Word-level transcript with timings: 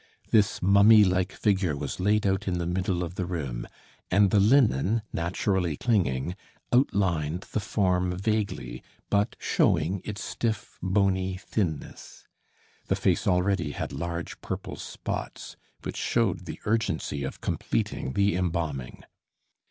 This 0.31 0.63
mummy 0.63 1.03
like 1.03 1.31
figure 1.31 1.77
was 1.77 1.99
laid 1.99 2.25
out 2.25 2.47
in 2.47 2.57
the 2.57 2.65
middle 2.65 3.03
of 3.03 3.13
the 3.13 3.25
room, 3.27 3.67
and 4.09 4.31
the 4.31 4.39
linen, 4.39 5.03
naturally 5.13 5.77
clinging, 5.77 6.35
outlined 6.73 7.41
the 7.51 7.59
form 7.59 8.17
vaguely, 8.17 8.81
but 9.11 9.35
showing 9.37 10.01
its 10.03 10.23
stiff, 10.23 10.79
bony 10.81 11.37
thinness. 11.37 12.25
The 12.87 12.95
face 12.95 13.27
already 13.27 13.73
had 13.73 13.93
large 13.93 14.41
purple 14.41 14.75
spots, 14.75 15.55
which 15.83 15.97
showed 15.97 16.45
the 16.45 16.59
urgency 16.65 17.23
of 17.23 17.39
completing 17.39 18.13
the 18.13 18.35
embalming. 18.35 19.03